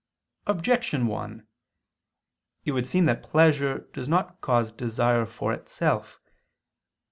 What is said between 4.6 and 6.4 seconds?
desire for itself.